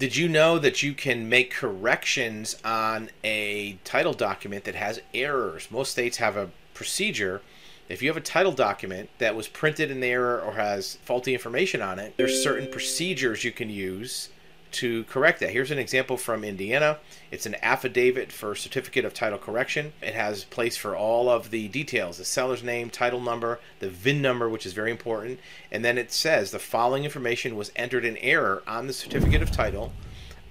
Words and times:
Did 0.00 0.16
you 0.16 0.30
know 0.30 0.58
that 0.58 0.82
you 0.82 0.94
can 0.94 1.28
make 1.28 1.50
corrections 1.50 2.56
on 2.64 3.10
a 3.22 3.74
title 3.84 4.14
document 4.14 4.64
that 4.64 4.74
has 4.74 5.02
errors? 5.12 5.68
Most 5.70 5.90
states 5.90 6.16
have 6.16 6.38
a 6.38 6.48
procedure. 6.72 7.42
If 7.86 8.00
you 8.00 8.08
have 8.08 8.16
a 8.16 8.22
title 8.22 8.52
document 8.52 9.10
that 9.18 9.36
was 9.36 9.46
printed 9.46 9.90
in 9.90 10.02
error 10.02 10.40
or 10.40 10.52
has 10.52 10.96
faulty 11.04 11.34
information 11.34 11.82
on 11.82 11.98
it, 11.98 12.14
there's 12.16 12.42
certain 12.42 12.70
procedures 12.70 13.44
you 13.44 13.52
can 13.52 13.68
use 13.68 14.30
to 14.72 15.04
correct 15.04 15.40
that. 15.40 15.50
Here's 15.50 15.70
an 15.70 15.78
example 15.78 16.16
from 16.16 16.44
Indiana. 16.44 16.98
It's 17.30 17.46
an 17.46 17.56
affidavit 17.62 18.32
for 18.32 18.54
certificate 18.54 19.04
of 19.04 19.14
title 19.14 19.38
correction. 19.38 19.92
It 20.02 20.14
has 20.14 20.44
place 20.44 20.76
for 20.76 20.96
all 20.96 21.28
of 21.28 21.50
the 21.50 21.68
details, 21.68 22.18
the 22.18 22.24
seller's 22.24 22.62
name, 22.62 22.90
title 22.90 23.20
number, 23.20 23.60
the 23.78 23.90
VIN 23.90 24.22
number, 24.22 24.48
which 24.48 24.66
is 24.66 24.72
very 24.72 24.90
important, 24.90 25.40
and 25.70 25.84
then 25.84 25.98
it 25.98 26.12
says 26.12 26.50
the 26.50 26.58
following 26.58 27.04
information 27.04 27.56
was 27.56 27.72
entered 27.76 28.04
in 28.04 28.16
error 28.18 28.62
on 28.66 28.86
the 28.86 28.92
certificate 28.92 29.42
of 29.42 29.50
title. 29.50 29.92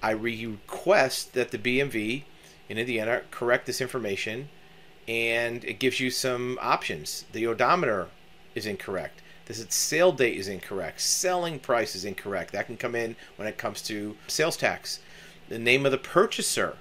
I 0.02 0.12
request 0.12 1.34
that 1.34 1.50
the 1.50 1.58
BMV 1.58 2.24
in 2.68 2.78
Indiana 2.78 3.22
correct 3.30 3.66
this 3.66 3.80
information 3.80 4.48
and 5.08 5.64
it 5.64 5.78
gives 5.78 5.98
you 5.98 6.10
some 6.10 6.58
options. 6.62 7.24
The 7.32 7.46
odometer 7.46 8.08
is 8.54 8.66
incorrect 8.66 9.20
this 9.50 9.74
sale 9.74 10.12
date 10.12 10.36
is 10.36 10.48
incorrect. 10.48 11.00
Selling 11.00 11.58
price 11.58 11.94
is 11.94 12.04
incorrect. 12.04 12.52
That 12.52 12.66
can 12.66 12.76
come 12.76 12.94
in 12.94 13.16
when 13.36 13.48
it 13.48 13.58
comes 13.58 13.82
to 13.82 14.16
sales 14.26 14.56
tax. 14.56 15.00
The 15.48 15.58
name 15.58 15.84
of 15.84 15.92
the 15.92 15.98
purchaser. 15.98 16.76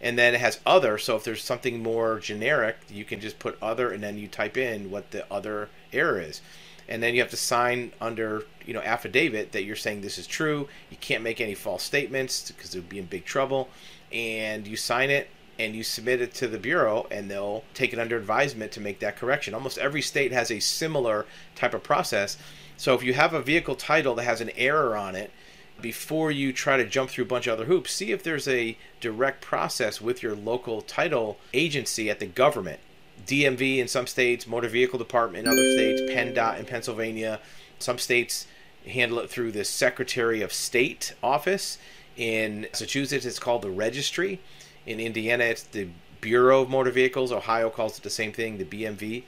And 0.00 0.18
then 0.18 0.34
it 0.34 0.40
has 0.40 0.60
other. 0.66 0.98
So 0.98 1.16
if 1.16 1.24
there's 1.24 1.42
something 1.42 1.82
more 1.82 2.18
generic, 2.18 2.76
you 2.90 3.04
can 3.04 3.20
just 3.20 3.38
put 3.38 3.56
other 3.62 3.92
and 3.92 4.02
then 4.02 4.18
you 4.18 4.28
type 4.28 4.56
in 4.56 4.90
what 4.90 5.10
the 5.12 5.30
other 5.32 5.68
error 5.92 6.20
is. 6.20 6.40
And 6.88 7.02
then 7.02 7.14
you 7.14 7.20
have 7.20 7.30
to 7.30 7.36
sign 7.36 7.92
under, 8.00 8.44
you 8.66 8.74
know, 8.74 8.80
affidavit 8.80 9.52
that 9.52 9.64
you're 9.64 9.76
saying 9.76 10.00
this 10.00 10.18
is 10.18 10.26
true. 10.26 10.68
You 10.90 10.96
can't 11.00 11.22
make 11.22 11.40
any 11.40 11.54
false 11.54 11.82
statements 11.82 12.50
because 12.50 12.74
it 12.74 12.78
would 12.78 12.88
be 12.88 12.98
in 12.98 13.06
big 13.06 13.24
trouble. 13.24 13.68
And 14.10 14.66
you 14.66 14.76
sign 14.76 15.10
it 15.10 15.28
and 15.62 15.74
you 15.76 15.82
submit 15.82 16.20
it 16.20 16.34
to 16.34 16.48
the 16.48 16.58
bureau 16.58 17.06
and 17.10 17.30
they'll 17.30 17.64
take 17.74 17.92
it 17.92 17.98
under 17.98 18.16
advisement 18.16 18.72
to 18.72 18.80
make 18.80 18.98
that 19.00 19.16
correction. 19.16 19.54
Almost 19.54 19.78
every 19.78 20.02
state 20.02 20.32
has 20.32 20.50
a 20.50 20.60
similar 20.60 21.26
type 21.54 21.74
of 21.74 21.82
process. 21.82 22.36
So 22.76 22.94
if 22.94 23.02
you 23.02 23.14
have 23.14 23.32
a 23.32 23.40
vehicle 23.40 23.76
title 23.76 24.14
that 24.16 24.24
has 24.24 24.40
an 24.40 24.50
error 24.56 24.96
on 24.96 25.14
it, 25.14 25.30
before 25.80 26.30
you 26.30 26.52
try 26.52 26.76
to 26.76 26.86
jump 26.86 27.10
through 27.10 27.24
a 27.24 27.28
bunch 27.28 27.46
of 27.46 27.54
other 27.54 27.64
hoops, 27.64 27.92
see 27.92 28.12
if 28.12 28.22
there's 28.22 28.48
a 28.48 28.76
direct 29.00 29.40
process 29.40 30.00
with 30.00 30.22
your 30.22 30.34
local 30.34 30.82
title 30.82 31.38
agency 31.52 32.08
at 32.10 32.20
the 32.20 32.26
government. 32.26 32.80
DMV 33.26 33.78
in 33.78 33.88
some 33.88 34.06
states, 34.06 34.46
Motor 34.46 34.68
Vehicle 34.68 34.98
Department 34.98 35.46
in 35.46 35.52
other 35.52 35.72
states, 35.72 36.02
PennDOT 36.02 36.58
in 36.58 36.66
Pennsylvania. 36.66 37.40
Some 37.78 37.98
states 37.98 38.46
handle 38.86 39.18
it 39.20 39.30
through 39.30 39.52
the 39.52 39.64
Secretary 39.64 40.40
of 40.40 40.52
State 40.52 41.14
office. 41.22 41.78
In 42.16 42.62
Massachusetts, 42.62 43.24
it's 43.24 43.38
called 43.38 43.62
the 43.62 43.70
registry. 43.70 44.40
In 44.86 44.98
Indiana, 45.00 45.44
it's 45.44 45.62
the 45.62 45.88
Bureau 46.22 46.62
of 46.62 46.70
Motor 46.70 46.90
Vehicles. 46.90 47.30
Ohio 47.30 47.68
calls 47.68 47.98
it 47.98 48.02
the 48.02 48.08
same 48.08 48.32
thing, 48.32 48.56
the 48.56 48.64
BMV. 48.64 49.24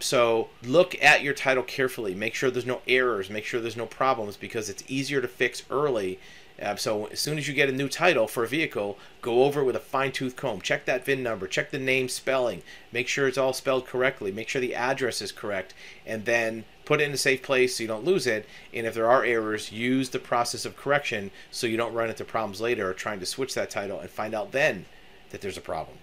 So 0.00 0.48
look 0.62 0.94
at 1.02 1.22
your 1.22 1.34
title 1.34 1.62
carefully. 1.62 2.14
Make 2.14 2.34
sure 2.34 2.50
there's 2.50 2.64
no 2.64 2.80
errors. 2.88 3.28
Make 3.28 3.44
sure 3.44 3.60
there's 3.60 3.76
no 3.76 3.86
problems 3.86 4.36
because 4.36 4.70
it's 4.70 4.84
easier 4.88 5.20
to 5.20 5.28
fix 5.28 5.62
early. 5.70 6.18
Uh, 6.60 6.76
so 6.76 7.06
as 7.06 7.20
soon 7.20 7.36
as 7.36 7.48
you 7.48 7.52
get 7.52 7.68
a 7.68 7.72
new 7.72 7.88
title 7.88 8.26
for 8.26 8.44
a 8.44 8.48
vehicle, 8.48 8.96
go 9.20 9.44
over 9.44 9.60
it 9.60 9.64
with 9.64 9.76
a 9.76 9.80
fine 9.80 10.12
tooth 10.12 10.36
comb. 10.36 10.60
Check 10.60 10.86
that 10.86 11.04
VIN 11.04 11.22
number. 11.22 11.46
Check 11.46 11.70
the 11.70 11.78
name 11.78 12.08
spelling. 12.08 12.62
Make 12.92 13.08
sure 13.08 13.28
it's 13.28 13.36
all 13.36 13.52
spelled 13.52 13.86
correctly. 13.86 14.32
Make 14.32 14.48
sure 14.48 14.60
the 14.60 14.74
address 14.74 15.20
is 15.20 15.32
correct, 15.32 15.74
and 16.06 16.24
then 16.24 16.64
put 16.86 17.00
it 17.00 17.04
in 17.04 17.12
a 17.12 17.18
safe 17.18 17.42
place 17.42 17.76
so 17.76 17.82
you 17.82 17.88
don't 17.88 18.04
lose 18.04 18.26
it. 18.26 18.46
And 18.72 18.86
if 18.86 18.94
there 18.94 19.10
are 19.10 19.24
errors, 19.24 19.72
use 19.72 20.10
the 20.10 20.18
process 20.18 20.64
of 20.64 20.76
correction 20.76 21.30
so 21.50 21.66
you 21.66 21.76
don't 21.76 21.92
run 21.92 22.08
into 22.08 22.24
problems 22.24 22.60
later 22.60 22.88
or 22.88 22.94
trying 22.94 23.20
to 23.20 23.26
switch 23.26 23.54
that 23.54 23.68
title 23.70 24.00
and 24.00 24.08
find 24.08 24.34
out 24.34 24.52
then 24.52 24.86
that 25.30 25.42
there's 25.42 25.58
a 25.58 25.62
problem. 25.62 25.98